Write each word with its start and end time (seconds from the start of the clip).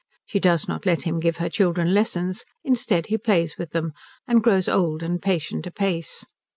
She 0.25 0.39
does 0.39 0.67
not 0.67 0.87
let 0.87 1.03
him 1.03 1.19
give 1.19 1.37
her 1.37 1.47
children 1.47 1.93
lessons; 1.93 2.43
instead 2.63 3.05
he 3.05 3.19
plays 3.19 3.59
with 3.59 3.69
them, 3.69 3.93
and 4.27 4.41
grows 4.41 4.67
old 4.67 5.03
and 5.03 5.21
patient 5.21 5.67
apace. 5.67 6.25